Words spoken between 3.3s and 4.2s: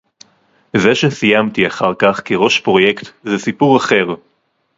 סיפור אחר